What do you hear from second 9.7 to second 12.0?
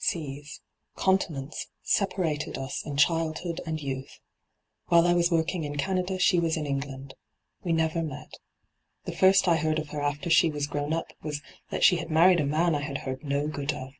of her after she was grown up was that she